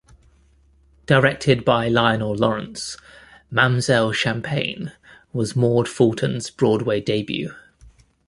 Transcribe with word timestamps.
Directed 1.05 1.63
by 1.63 1.87
Lionel 1.87 2.33
Lawrence, 2.33 2.97
"Mamzelle 3.51 4.11
Champagne" 4.15 4.93
was 5.31 5.55
Maude 5.55 5.87
Fulton's 5.87 6.49
Broadway 6.49 6.99
debut. 6.99 7.53